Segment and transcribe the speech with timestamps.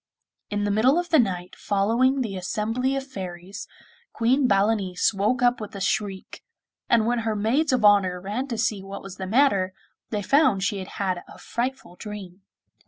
[0.49, 3.67] In the middle of the night following the assembly of fairies,
[4.13, 6.41] Queen Balanice woke up with a shriek,
[6.89, 9.73] and when her maids of honour ran to see what was the matter,
[10.09, 12.41] they found she had had a frightful dream.